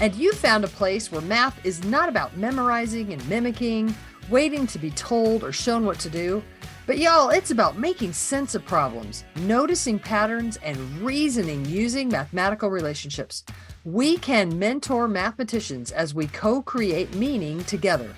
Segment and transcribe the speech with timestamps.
[0.00, 3.94] And you found a place where math is not about memorizing and mimicking,
[4.30, 6.42] waiting to be told or shown what to do,
[6.84, 13.44] but y'all, it's about making sense of problems, noticing patterns, and reasoning using mathematical relationships.
[13.84, 18.12] We can mentor mathematicians as we co create meaning together.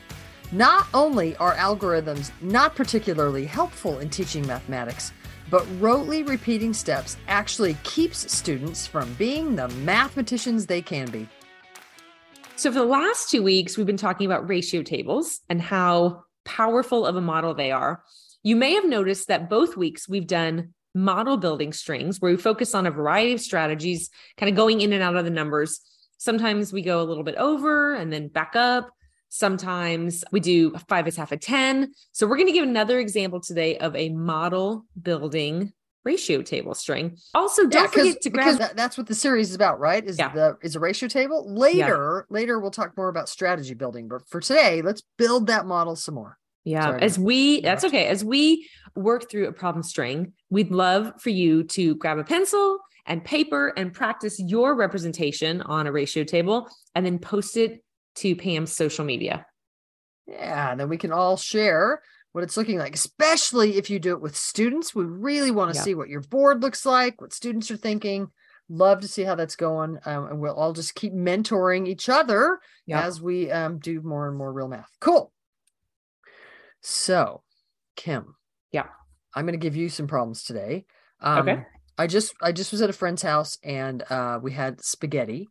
[0.51, 5.13] Not only are algorithms not particularly helpful in teaching mathematics,
[5.51, 11.29] but rotely repeating steps actually keeps students from being the mathematicians they can be.
[12.57, 17.05] So, for the last two weeks, we've been talking about ratio tables and how powerful
[17.05, 18.05] of a model they are.
[18.45, 22.73] You may have noticed that both weeks we've done model building strings where we focus
[22.73, 25.81] on a variety of strategies, kind of going in and out of the numbers.
[26.19, 28.89] Sometimes we go a little bit over and then back up.
[29.31, 31.93] Sometimes we do five is half a 10.
[32.13, 35.73] So, we're going to give another example today of a model building
[36.05, 37.17] ratio table string.
[37.35, 40.05] Also, don't yeah, forget to grab that, that's what the series is about, right?
[40.05, 40.33] Is yeah.
[40.33, 41.53] the is a ratio table.
[41.53, 42.35] Later, yeah.
[42.35, 46.15] later we'll talk more about strategy building, but for today, let's build that model some
[46.15, 46.39] more.
[46.65, 48.07] Yeah, Sorry, as we that's okay.
[48.07, 52.79] As we work through a problem string, we'd love for you to grab a pencil
[53.07, 57.83] and paper and practice your representation on a ratio table and then post it
[58.17, 59.45] to Pam's social media.
[60.27, 62.01] Yeah, and then we can all share
[62.35, 64.93] what it's looking like, especially if you do it with students.
[64.93, 65.85] We really want to yeah.
[65.85, 68.27] see what your board looks like, what students are thinking.
[68.69, 70.01] Love to see how that's going.
[70.05, 73.03] Um, and we'll all just keep mentoring each other yeah.
[73.03, 74.91] as we um, do more and more real math.
[75.01, 75.31] Cool.
[76.81, 77.45] So,
[77.95, 78.35] Kim.
[78.73, 78.89] Yeah.
[79.33, 80.87] I'm going to give you some problems today.
[81.21, 81.63] Um, okay.
[81.97, 85.47] I just I just was at a friend's house and uh, we had spaghetti,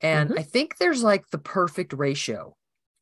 [0.00, 0.38] and mm-hmm.
[0.38, 2.54] I think there's like the perfect ratio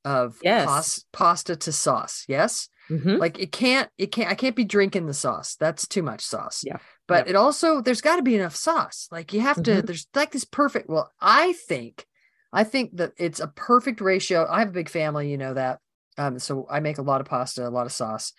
[0.06, 0.66] of yes.
[0.66, 2.24] pas- pasta to sauce.
[2.28, 2.68] Yes.
[2.88, 3.16] Mm-hmm.
[3.16, 5.56] Like it can't, it can't, I can't be drinking the sauce.
[5.56, 6.62] That's too much sauce.
[6.64, 6.78] Yeah.
[7.08, 9.08] But it also, there's got to be enough sauce.
[9.10, 9.86] Like you have to, mm-hmm.
[9.86, 10.88] there's like this perfect.
[10.88, 12.06] Well, I think,
[12.52, 14.46] I think that it's a perfect ratio.
[14.48, 15.80] I have a big family, you know that.
[16.16, 18.32] Um, so I make a lot of pasta, a lot of sauce,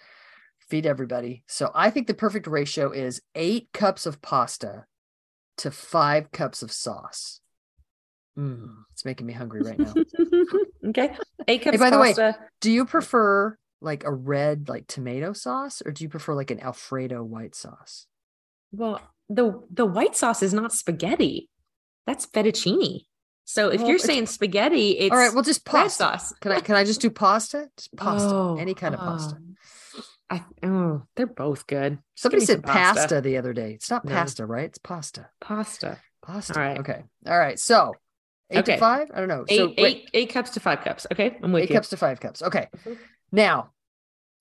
[0.70, 1.44] feed everybody.
[1.48, 4.86] So I think the perfect ratio is eight cups of pasta
[5.58, 7.42] to five cups of sauce.
[8.38, 9.94] Mm, it's making me hungry right now.
[10.88, 11.16] okay.
[11.48, 11.78] Eight cups.
[11.78, 16.04] Hey, by the way, do you prefer like a red like tomato sauce or do
[16.04, 18.08] you prefer like an alfredo white sauce
[18.72, 21.50] well the the white sauce is not spaghetti
[22.06, 23.02] that's fettuccine
[23.46, 26.60] so if well, you're saying spaghetti it's all right well just pasta sauce can i
[26.60, 29.56] can i just do pasta just pasta oh, any kind of pasta um,
[30.30, 32.00] I oh, they're both good.
[32.16, 33.00] Somebody said pasta.
[33.00, 33.22] pasta.
[33.22, 33.72] the other day.
[33.72, 34.12] It's not no.
[34.12, 34.66] pasta, right?
[34.66, 35.30] It's pasta.
[35.40, 36.00] Pasta.
[36.22, 36.54] Pasta.
[36.54, 36.80] All right.
[36.80, 37.02] Okay.
[37.26, 37.58] All right.
[37.58, 37.94] So
[38.50, 38.74] eight okay.
[38.74, 39.12] to five?
[39.14, 39.46] I don't know.
[39.48, 41.08] Eight, so, eight, eight cups to five cups.
[41.12, 41.38] Okay.
[41.42, 41.76] I'm with eight you.
[41.76, 42.42] cups to five cups.
[42.42, 42.68] Okay.
[42.78, 42.94] Mm-hmm.
[43.32, 43.72] Now,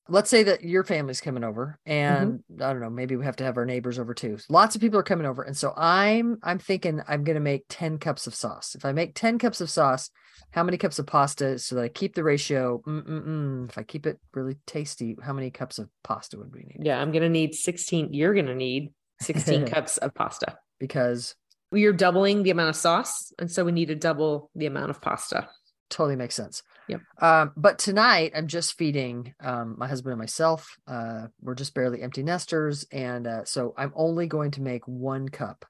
[0.08, 2.62] let's say that your family's coming over and mm-hmm.
[2.62, 4.98] i don't know maybe we have to have our neighbors over too lots of people
[4.98, 8.34] are coming over and so i'm i'm thinking i'm going to make 10 cups of
[8.34, 10.10] sauce if i make 10 cups of sauce
[10.52, 13.68] how many cups of pasta so that i keep the ratio Mm-mm-mm.
[13.68, 17.00] if i keep it really tasty how many cups of pasta would we need yeah
[17.00, 21.34] i'm going to need 16 you're going to need 16 cups of pasta because
[21.76, 24.88] we are doubling the amount of sauce and so we need to double the amount
[24.88, 25.46] of pasta
[25.88, 26.62] totally makes sense.
[26.88, 27.00] Yep.
[27.20, 30.76] Um, but tonight I'm just feeding um, my husband and myself.
[30.86, 35.28] Uh, we're just barely empty nesters, and uh, so I'm only going to make one
[35.28, 35.64] cup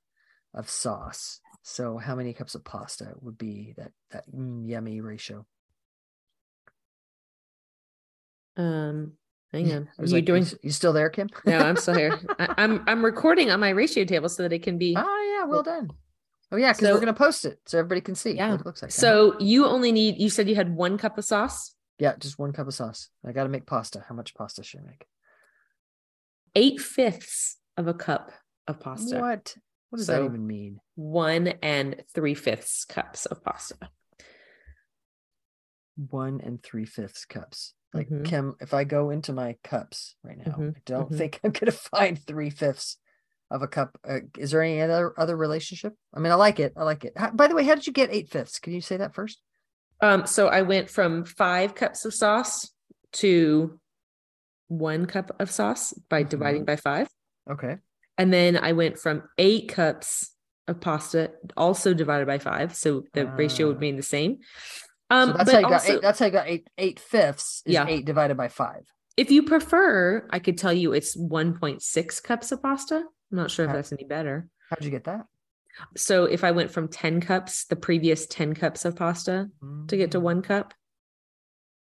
[0.54, 1.40] of sauce.
[1.62, 5.44] So how many cups of pasta would be that that mm, yummy ratio?
[8.56, 9.12] Um,
[9.52, 9.76] Hang on.
[9.76, 10.46] I Are was you like, doing?
[10.62, 11.28] You still there, Kim?
[11.44, 12.18] No, I'm still here.
[12.38, 14.94] I, I'm I'm recording on my ratio table so that it can be.
[14.98, 15.90] Oh yeah, well done.
[16.52, 18.50] Oh yeah, because So- we're gonna post it so everybody can see Yeah.
[18.50, 18.90] what it looks like.
[18.92, 20.18] So you only need.
[20.18, 21.74] You said you had one cup of sauce.
[21.98, 23.08] yeah, just one cup of sauce.
[23.26, 24.04] I got to make pasta.
[24.08, 25.06] How much pasta should I make?
[26.54, 28.30] Eight fifths of a cup
[28.66, 29.18] of pasta.
[29.20, 29.54] What?
[29.90, 30.80] What does that even mean?
[30.96, 33.76] One and three fifths cups of pasta.
[35.96, 37.72] One and three fifths cups.
[37.96, 38.24] Like Mhm.
[38.24, 41.18] Kim, if I go into my cups right now, Mhm, I don't mhm.
[41.18, 42.98] think I'm gonna find three fifths
[43.50, 43.98] of a cup.
[44.06, 45.94] Uh, is there any other other relationship?
[46.14, 46.72] I mean, I like it.
[46.76, 47.12] I like it.
[47.16, 48.58] How, by the way, how did you get eight fifths?
[48.58, 49.40] Can you say that first?
[50.00, 52.70] Um, so I went from five cups of sauce
[53.12, 53.80] to
[54.68, 57.08] one cup of sauce by dividing by five.
[57.50, 57.78] Okay.
[58.18, 60.32] And then I went from eight cups
[60.68, 62.74] of pasta, also divided by five.
[62.74, 63.78] So the ratio would Ah.
[63.78, 64.38] remain the same.
[65.10, 66.02] Um, so that's how you got also, eight.
[66.02, 66.68] That's how you got eight.
[66.78, 67.86] Eight fifths is Yeah.
[67.88, 68.86] eight divided by five.
[69.16, 72.96] if you prefer, I could tell you it's 1.6 cups of pasta.
[72.96, 74.48] I'm not sure if that's any better.
[74.68, 75.24] How'd you get that?
[75.96, 79.48] So if I went from 10 cups, the previous 10 cups of pasta
[79.88, 80.74] to get to Mm, one cup.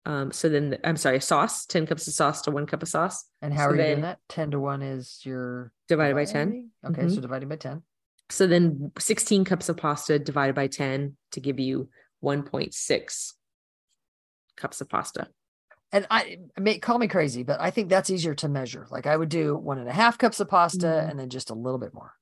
[0.05, 3.23] Um, so then I'm sorry, sauce, 10 cups of sauce to one cup of sauce
[3.41, 4.19] And how so are you doing that?
[4.27, 6.47] Ten to one is your divided by 10.
[6.49, 6.71] dividing?
[6.85, 7.15] Okay, Mhm.
[7.15, 7.83] so dividing by ten.
[8.29, 11.89] So then 16 cups of pasta divided by 10 to give you
[12.23, 13.33] 1.6
[14.57, 15.27] cups of pasta.
[15.93, 18.87] And I may call me crazy, but I think that's easier to measure.
[18.89, 21.09] Like I would do one and a half cups of pasta Mhm.
[21.09, 22.13] and then just a little bit more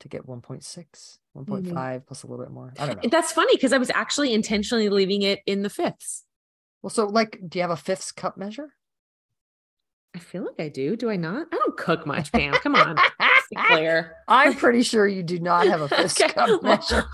[0.00, 2.72] to get 1.6, 1.5 plus a little bit more.
[2.78, 3.08] I don't know.
[3.10, 6.24] That's funny because I was actually intentionally leaving it in the fifths.
[6.82, 8.74] Well, so like, do you have a fifths cup measure?
[10.14, 10.96] I feel like I do.
[10.96, 11.46] Do I not?
[11.52, 12.52] I don't cook much, Pam.
[12.54, 12.96] Come on.
[13.66, 14.16] Claire.
[14.28, 16.32] I'm pretty sure you do not have a fifths Okay.
[16.32, 17.06] cup measure.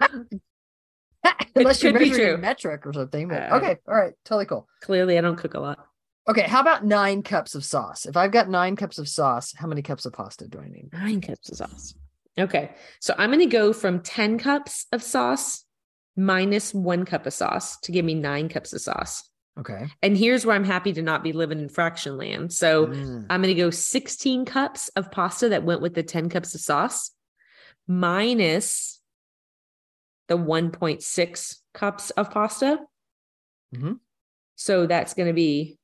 [1.56, 3.28] Unless you're measuring metric or something.
[3.28, 4.68] But Uh, okay, all right, totally cool.
[4.82, 5.78] Clearly, I don't cook a lot.
[6.28, 8.06] Okay, how about nine cups of sauce?
[8.06, 10.90] If I've got nine cups of sauce, how many cups of pasta do I need?
[10.92, 11.94] Nine cups of sauce.
[12.38, 12.72] Okay.
[13.00, 15.64] So I'm going to go from 10 cups of sauce
[16.16, 19.28] minus one cup of sauce to give me nine cups of sauce.
[19.60, 19.86] Okay.
[20.02, 22.52] And here's where I'm happy to not be living in fraction land.
[22.52, 26.28] So Mm, I'm going to go 16 cups of pasta that went with the 10
[26.28, 27.10] cups of sauce
[27.86, 29.00] minus
[30.28, 32.78] the 1.6 cups of pasta.
[33.74, 33.98] Mhm.
[34.56, 35.78] So that's going to be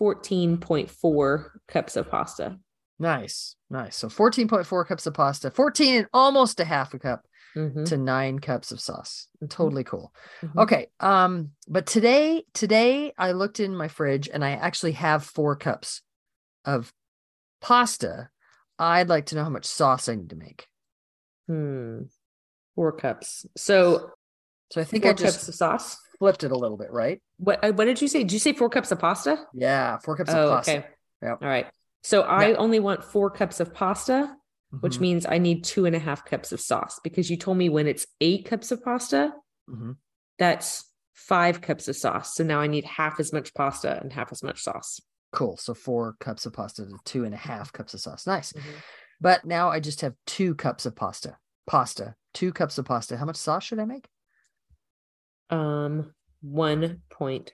[0.00, 2.58] 14.4 cups of pasta.
[3.00, 3.96] nice, nice.
[3.96, 7.26] So 14.4 cups of pasta, 14 and almost a half a cup
[7.56, 9.28] Mhm, to nine cups of sauce.
[9.48, 10.12] Totally cool.
[10.42, 10.62] mhm.
[10.62, 10.88] Okay.
[11.00, 16.02] Um, but today, today I looked in my fridge and I actually have four cups
[16.64, 16.92] of
[17.60, 18.30] pasta.
[18.80, 20.66] I'd like to know how much sauce I need to make.
[21.46, 22.02] Hmm.
[22.78, 23.44] Four cups.
[23.56, 24.10] So
[24.70, 25.96] So I think four I just cups of sauce.
[26.20, 27.20] flipped it a little bit, right?
[27.38, 28.20] What uh, what did you say?
[28.20, 29.36] Did you say four cups of pasta?
[29.52, 30.70] Yeah, four cups of Oh, pasta.
[30.78, 30.86] okay.
[31.22, 31.38] Yep.
[31.42, 31.66] All right.
[32.04, 34.32] So I only want four cups of pasta,
[34.78, 37.56] which Mhm, means I need two and a half cups of sauce because you told
[37.58, 39.32] me when it's eight cups of pasta,
[39.68, 39.96] mhm.
[40.38, 40.84] that's
[41.14, 42.36] five cups of sauce.
[42.36, 45.00] So now I need half as much pasta and half as much sauce.
[45.32, 45.56] cool.
[45.56, 48.24] So four cups of pasta to two and a half cups of sauce.
[48.24, 48.52] Nice.
[48.52, 48.62] Mhm.
[49.20, 51.36] But now I just have two cups of pasta.
[51.66, 52.14] Pasta.
[52.34, 53.16] Two cups of pasta.
[53.16, 54.06] How much sauce should I make?
[55.50, 57.52] Um, one point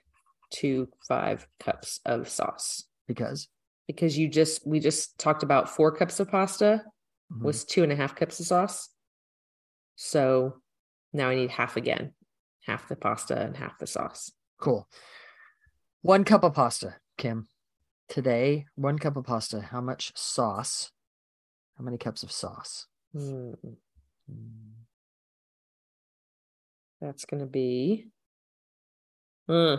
[0.51, 3.47] two five cups of sauce Because
[3.87, 6.83] because you just we just talked about four cups of pasta
[7.31, 8.89] mhm, was two and a half cups of sauce.
[9.95, 10.61] So
[11.13, 12.13] now I need half again,
[12.65, 14.31] half the pasta and half the sauce.
[14.59, 14.87] cool.
[16.01, 17.47] One cup of pasta, Kim.
[18.09, 19.61] Today, one cup of pasta.
[19.61, 20.91] How much sauce?
[21.77, 22.85] How many cups of sauce?
[23.15, 23.77] Mm,
[27.01, 28.07] that's going to be
[29.47, 29.77] uh,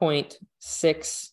[0.00, 1.32] point six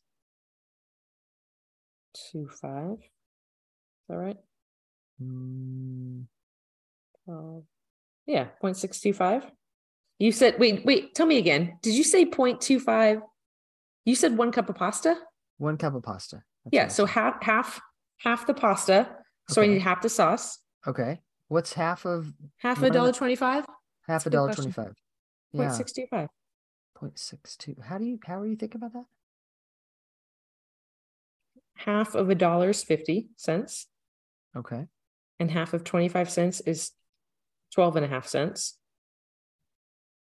[2.13, 2.97] two five.
[2.99, 4.37] Is that right?
[5.21, 6.25] mm,
[7.27, 7.61] Uh,
[8.27, 9.43] yeah, point six two five.
[10.19, 11.15] You said wait, wait.
[11.15, 11.77] Tell me again.
[11.81, 13.19] Did you say point two five?
[14.05, 15.15] You said one cup of pasta.
[15.57, 16.43] one cup of pasta.
[16.65, 17.81] That's Yeah, so half half
[18.19, 19.09] half the pasta.
[19.49, 20.59] So I need half the sauce.
[20.87, 21.19] okay.
[21.47, 23.65] What's half of Half a dollar twenty five.
[24.07, 24.85] half a dollar twenty-five?
[24.95, 24.95] Point
[25.53, 26.29] Yeah, six two five.
[26.95, 27.75] point six two.
[27.83, 29.05] How do you how are you thinking about that?
[31.77, 33.87] Half of a dollar is fifty cents,
[34.55, 34.87] Okay.
[35.39, 36.91] and half of twenty five cents is
[37.73, 38.77] twelve and a half cents.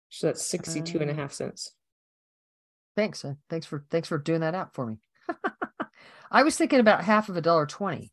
[0.10, 1.74] So that's sixty-two and a Uh, half cents.
[2.96, 3.24] Thanks.
[3.26, 4.98] uh, Thanks for thanks for doing that out for me.
[6.32, 8.12] I was thinking about half of a dollar twenty.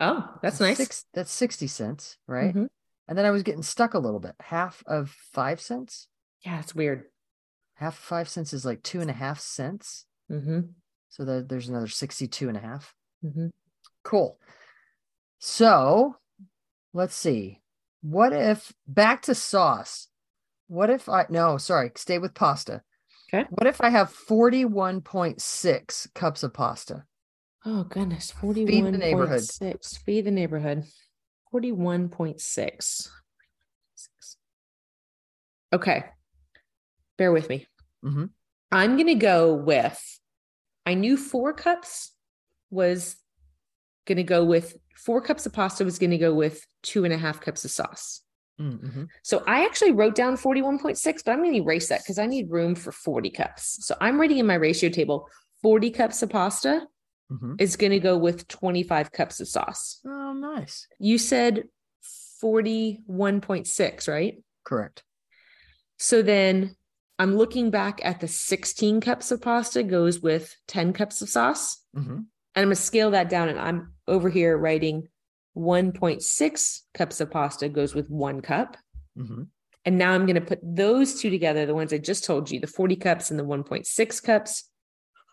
[0.00, 0.78] Oh, that's nice.
[0.78, 2.54] Six, that's sixty cents, right?
[2.54, 2.68] Mhm.
[3.06, 4.34] And then I was getting stuck a little bit.
[4.40, 6.08] Half of five cents.
[6.44, 7.04] Yeah, it's weird.
[7.74, 10.06] Half of five cents is like two and a half cents.
[10.28, 10.60] hmm
[11.08, 12.94] So that there's another 62 and a half.
[13.24, 13.48] Mm-hmm.
[14.04, 14.38] Cool.
[15.38, 16.16] So
[16.92, 17.60] let's see.
[18.02, 20.08] What if back to sauce?
[20.68, 22.82] What if I no, sorry, stay with pasta.
[23.32, 23.46] Okay.
[23.50, 27.04] What if I have 41.6 cups of pasta?
[27.64, 29.28] Oh goodness, forty-one neighborhood.
[29.28, 29.96] point six.
[29.98, 30.84] Feed the neighborhood.
[31.50, 33.10] Forty-one point six.
[35.72, 36.04] Okay,
[37.16, 37.66] bear with me.
[38.04, 38.30] Mhm.
[38.72, 40.20] I'm gonna go with.
[40.86, 42.12] I knew four cups
[42.70, 43.16] was
[44.06, 47.40] gonna go with four cups of pasta was gonna go with two and a half
[47.40, 48.22] cups of sauce.
[48.60, 49.04] Mm-hmm.
[49.22, 52.50] So I actually wrote down 41.6, but I'm going to erase that because I need
[52.50, 53.86] room for 40 cups.
[53.86, 55.26] So I'm writing in my ratio table
[55.62, 56.86] 40 cups of pasta
[57.30, 57.54] Mm-hmm.
[57.60, 60.00] is going to go with 25 cups of sauce.
[60.04, 60.88] Oh, nice.
[60.98, 61.68] You said
[62.42, 64.42] 41.6, right?
[64.64, 65.04] Correct.
[65.96, 66.74] So then
[67.20, 71.84] I'm looking back at the 16 cups of pasta goes with 10 cups of sauce.
[71.96, 72.10] Mm-hmm.
[72.10, 73.48] And I'm going to scale that down.
[73.48, 75.06] And I'm over here writing
[75.56, 78.76] 1.6 cups of pasta goes with one cup.
[79.16, 79.42] Mm-hmm.
[79.84, 82.58] And now I'm going to put those two together, the ones I just told you,
[82.58, 84.68] the 40 cups and the 1.6 cups.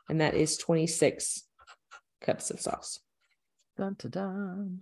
[0.10, 1.47] And that is 26
[2.22, 3.00] cups of sauce.
[3.78, 4.80] Dun, dun, dun.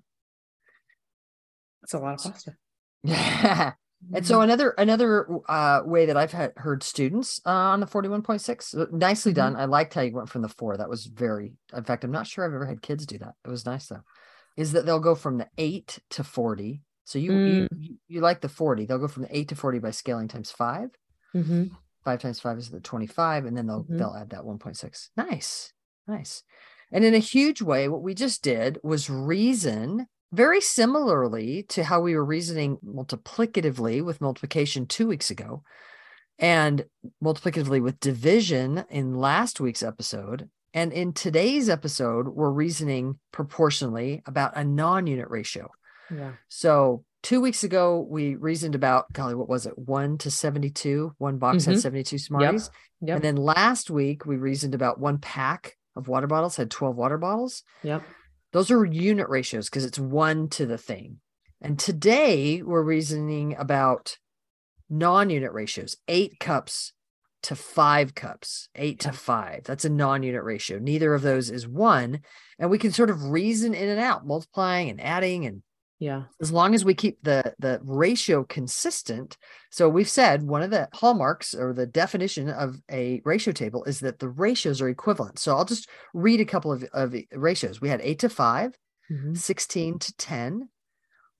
[1.82, 2.56] That's a lot of pasta.
[3.04, 3.74] Yeah.
[4.13, 8.77] And so another another uh, way that I've had, heard students uh, on the 41.6,
[8.80, 9.36] uh, nicely Mhm.
[9.36, 9.56] done.
[9.56, 10.77] I liked how you went from the four.
[10.77, 13.34] That was very, in fact, I'm not sure I've ever had kids do that.
[13.44, 14.04] It was nice though.
[14.58, 16.84] Is that they'll go from the eight to 40.
[17.06, 18.86] So you, you, you, you like the 40.
[18.86, 20.89] They'll go from the eight to 40 by scaling times five.
[21.34, 21.68] Mm-hmm.
[22.04, 23.46] Five times five is the 25.
[23.46, 23.98] And then they'll, Mhm.
[23.98, 25.10] they'll add that 1.6.
[25.18, 25.74] Nice.
[26.06, 26.44] Nice.
[26.92, 32.01] And in a huge way, what we just did was reason very similarly to how
[32.01, 35.63] we were reasoning multiplicatively with multiplication two weeks ago
[36.39, 36.86] and
[37.24, 40.50] multiplicatively with division in last week's episode.
[40.74, 45.70] And in today's episode, we're reasoning proportionally about a non unit ratio.
[46.12, 46.34] Yeah.
[46.50, 49.77] So two weeks ago, we reasoned about, golly, what was it?
[49.77, 51.13] One to 72.
[51.18, 51.82] One box had Mhm.
[51.82, 52.70] 72 Smarties.
[53.01, 53.15] Yep.
[53.15, 57.18] And then last week, we reasoned about one pack of water bottles had 12 water
[57.18, 57.64] bottles.
[57.84, 58.04] Yep.
[58.52, 61.20] Those are unit ratios because it's one to the thing.
[61.62, 64.18] And today we're reasoning about
[64.90, 66.94] non unit ratios eight cups
[67.44, 69.64] to five cups, eight to five.
[69.66, 70.80] That's a non unit ratio.
[70.80, 72.22] Neither of those is one.
[72.58, 75.62] And we can sort of reason in and out, multiplying and adding and
[76.00, 76.24] Yeah.
[76.42, 79.38] as long as we keep the the ratio consistent
[79.72, 84.02] so we've said one of the hallmarks or the definition of a ratio table is
[84.02, 87.88] that the ratios are equivalent so i'll just read a couple of, of ratios we
[87.90, 88.78] had 8 to 5
[89.10, 89.38] Mhm.
[89.38, 90.70] 16 to 10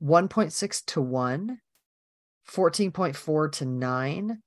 [0.02, 1.60] 1.6 to 1
[2.48, 4.42] 14.4 to 9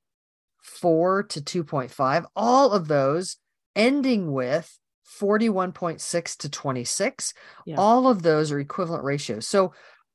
[0.62, 3.36] 4 to 2.5 all of those
[3.74, 4.78] ending with
[5.20, 7.34] 41.6 to 26
[7.66, 7.76] Yeah.
[7.76, 9.72] all of those are equivalent ratios so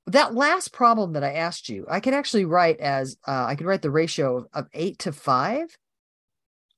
[0.08, 3.68] that last problem that i asked you i could actually write as uh, i could
[3.68, 5.78] write the ratio of, 8 to 5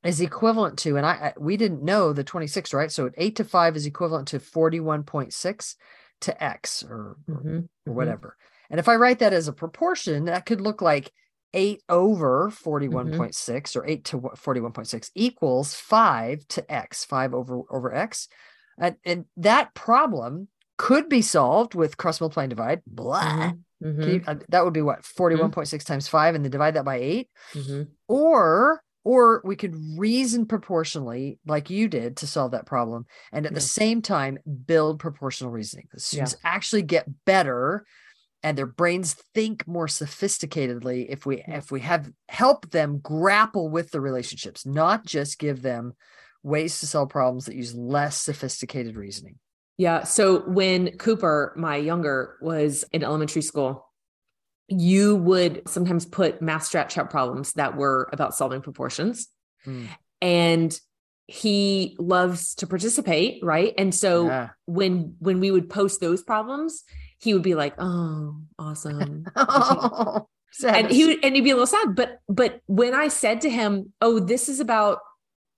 [0.04, 3.44] is equivalent to and I, I we didn't know the 26 right so 8 to
[3.44, 5.76] 5 is equivalent to 41.6
[6.22, 7.68] to x or, or Mhm.
[7.88, 7.96] or Mhm.
[7.96, 8.38] whatever.
[8.70, 11.12] And if I write that as a proportion, that could look like
[11.54, 18.28] 8 over 41.6 or 8 to 41.6 equals 5 to x, 5 over over x.
[18.78, 22.82] And, and that problem could be solved with cross multiply and divide.
[22.88, 23.22] Blah.
[23.24, 23.60] Mhm.
[23.84, 24.14] Mhm.
[24.14, 27.30] you- uh, that would be what 41.6 times 5 and then divide that by 8
[27.54, 27.90] Mhm.
[28.08, 33.54] or or we could reason proportionally like you did to solve that problem and at
[33.54, 36.04] the same time build proportional reasoning the Yeah.
[36.26, 37.86] students actually get better
[38.42, 41.58] and their brains think more sophisticatedly if we Yeah.
[41.58, 45.94] if we have help them grapple with the relationships not just give them
[46.44, 49.38] ways to solve problems that use less sophisticated reasoning
[49.78, 50.04] Yeah.
[50.04, 53.92] So when Cooper, my younger, was in elementary school,
[54.68, 59.28] you would sometimes put math strat chart problems that were about solving proportions.
[59.66, 59.88] Mm.
[60.22, 60.80] And
[61.28, 63.74] he loves to participate, right?
[63.78, 64.50] And so Yeah.
[64.66, 66.84] when when we would post those problems,
[67.20, 70.28] he would be like, "Oh, awesome." oh,
[70.64, 71.96] and he would, and he'd be a little sad.
[71.96, 75.00] But but when I said to him, "Oh, this is about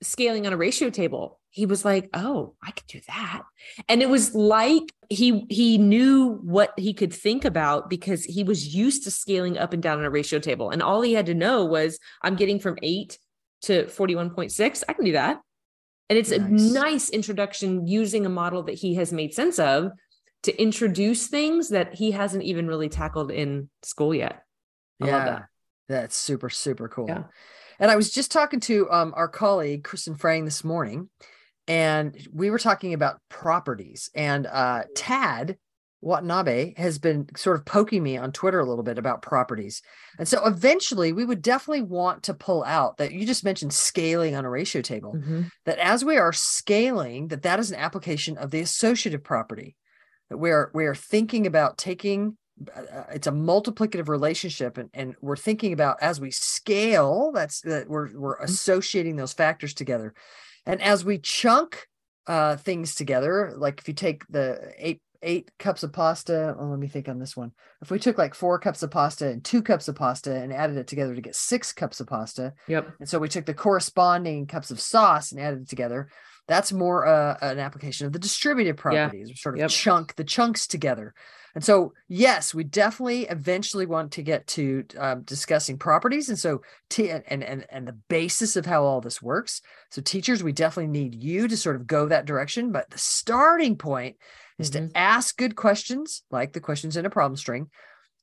[0.02, 3.44] scaling on a ratio table," he was like, "Oh, I could do that."
[3.90, 8.76] And it was like he he knew what he could think about because he was
[8.76, 11.34] used to scaling up and down on a ratio table, and all he had to
[11.34, 13.18] know was, "I'm getting from eight
[13.64, 14.84] to forty one point six.
[14.88, 15.42] I can do that."
[16.10, 16.72] And it's a Nice.
[16.72, 19.92] nice introduction using a model that he has made sense of
[20.44, 24.44] to introduce things that he hasn't even really tackled in school yet.
[25.02, 25.46] I love that.
[25.90, 27.08] That's super, super cool.
[27.10, 27.24] Yeah.
[27.80, 31.10] And I was just talking to um, our colleague, Kristen Frang, this morning,
[31.68, 34.10] and we were talking about properties.
[34.16, 35.58] And uh, Tad
[36.02, 39.82] Watanabe has been sort of poking me on Twitter a little bit about properties.
[40.20, 44.36] And so eventually we would definitely want to pull out that you just mentioned scaling
[44.36, 45.44] on a ratio table, mm-hmm.
[45.66, 49.76] that as we are scaling, that that is an application of the associative property,
[50.30, 52.38] that we are, we are thinking about taking
[52.76, 57.88] uh, it's a multiplicative relationship and, and we're thinking about as we scale that's that
[57.88, 58.46] we're we're mm-hmm.
[58.46, 60.12] associating those factors together
[60.68, 61.88] and as we chunk
[62.28, 66.56] uh, things together like if you take the eight eight cups of pasta.
[66.58, 67.52] Oh, let me think on this one.
[67.82, 70.78] If we took like four cups of pasta and two cups of pasta and added
[70.78, 72.54] it together to get six cups of pasta.
[72.68, 72.94] Yep.
[73.00, 76.10] And so we took the corresponding cups of sauce and added it together.
[76.48, 79.36] That's more uh, an application of the distributive properties, yeah.
[79.36, 79.70] sort of yep.
[79.70, 81.14] chunk the chunks together.
[81.56, 86.62] And so, yes, we definitely eventually want to get to um, discussing properties, and so
[86.90, 89.62] t- and and and the basis of how all this works.
[89.90, 92.72] So, teachers, we definitely need you to sort of go that direction.
[92.72, 94.18] But the starting point
[94.60, 94.90] is mm-hmm.
[94.90, 97.70] to ask good questions, like the questions in a problem string,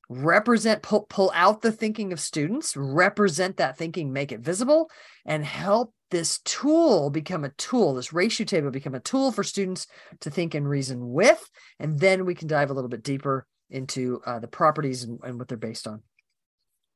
[0.08, 4.90] represent, pull, pull out the thinking of students, represent that thinking, make it visible,
[5.24, 9.88] and help this tool become a tool, this ratio table become a tool for students
[10.20, 11.50] to think and reason with.
[11.80, 15.40] And then we can dive a little bit deeper into uh, the properties and, and
[15.40, 16.02] what they're based on.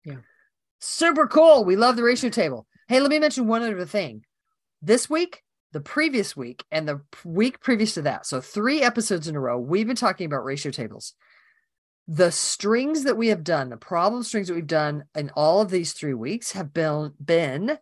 [0.04, 0.18] Yeah.
[0.78, 1.64] Super cool.
[1.64, 2.68] We love the ratio table.
[2.87, 4.22] Hey, let me mention one other thing.
[4.82, 8.25] This week, the previous week and the week previous to that.
[8.25, 11.14] So, three episodes in a row, we've been talking about ratio tables.
[12.06, 15.70] The strings that we have done, the problem strings that we've done in all of
[15.70, 17.78] these three weeks have been, been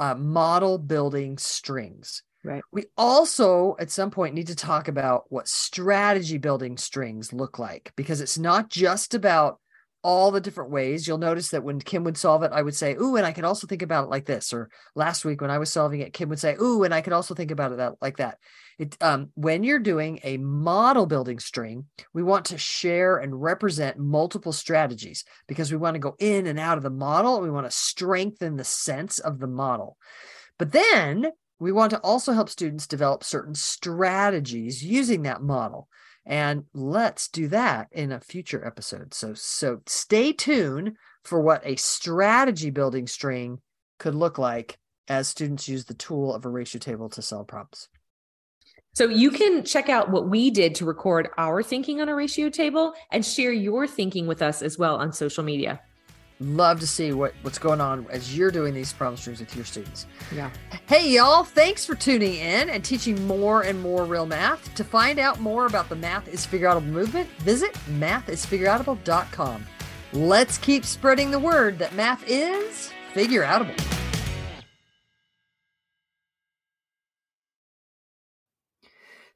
[0.00, 2.22] uh, model building strings.
[2.42, 2.62] Right.
[2.72, 7.92] We also, at some point, need to talk about what strategy building strings look like
[7.96, 9.60] because it's not just about
[10.02, 11.06] all the different ways.
[11.06, 13.44] You'll notice that when Kim would solve it, I would say, Ooh, and I could
[13.44, 14.52] also think about it like this.
[14.52, 17.12] Or last week when I was solving it, Kim would say, Ooh, and I could
[17.12, 18.38] also think about it that, like that.
[18.78, 23.98] It, um, when you're doing a model building string, we want to share and represent
[23.98, 27.36] multiple strategies because we want to go in and out of the model.
[27.36, 29.98] and we want to strengthen the sense of the model.
[30.58, 35.88] But then we want to also help students develop certain strategies using that model.
[36.30, 39.12] And let's do that in a future episode.
[39.12, 40.92] So so stay tuned
[41.24, 43.58] for what a strategy building string
[43.98, 47.88] could look like as students use the tool of a ratio table to solve problems.
[48.94, 52.48] So you can check out what we did to record our thinking on a ratio
[52.48, 55.80] table and share your thinking with us as well on social media
[56.40, 59.64] love to see what, what's going on as you're doing these problem strings with your
[59.64, 60.06] students.
[60.34, 60.50] Yeah.
[60.86, 64.74] Hey, y'all, thanks for tuning in and teaching more and more real math.
[64.74, 69.66] To find out more about the Math is Figureoutable movement, visit mathisfigureoutable.com.
[70.12, 73.78] Let's keep spreading the word that math is figureoutable.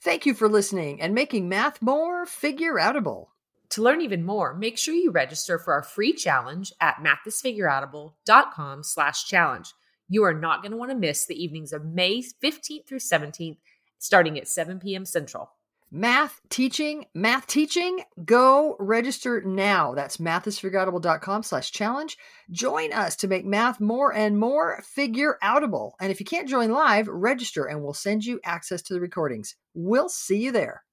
[0.02, 3.28] Thank you for listening and making math more figureoutable.
[3.70, 9.24] To learn even more, make sure you register for our free challenge at mathisfigureoutable.com slash
[9.24, 9.72] challenge.
[10.08, 13.56] You are not going to want to miss the evenings of May 15th through 17th,
[13.98, 15.04] starting at 7 p.m.
[15.04, 15.50] Central.
[15.90, 19.94] Math teaching, math teaching, go register now.
[19.94, 22.18] That's mathisfigureoutable.com slash challenge.
[22.50, 25.92] Join us to make math more and more figure outable.
[26.00, 29.54] And if you can't join live, register and we'll send you access to the recordings.
[29.72, 30.83] We'll see you there.